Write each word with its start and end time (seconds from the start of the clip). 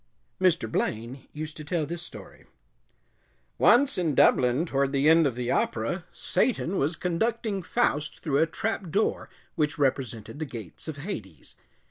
Mr. 0.41 0.67
Blaine 0.67 1.27
used 1.31 1.55
to 1.57 1.63
tell 1.63 1.85
this 1.85 2.01
story: 2.01 2.47
Once 3.59 3.99
in 3.99 4.15
Dublin, 4.15 4.65
toward 4.65 4.91
the 4.93 5.07
end 5.07 5.27
of 5.27 5.35
the 5.35 5.51
opera, 5.51 6.05
Satan 6.11 6.79
was 6.79 6.95
conducting 6.95 7.61
Faust 7.61 8.21
through 8.23 8.39
a 8.39 8.47
trap 8.47 8.89
door 8.89 9.29
which 9.53 9.77
represented 9.77 10.39
the 10.39 10.45
gates 10.45 10.87
of 10.87 10.97
Hades. 10.97 11.55